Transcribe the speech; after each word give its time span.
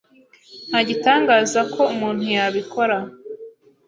Nta 0.69 0.79
gitangaza 0.89 1.61
ko 1.73 1.81
umuntu 1.93 2.23
yabikora 2.35 2.97